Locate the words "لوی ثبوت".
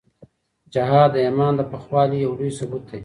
2.39-2.83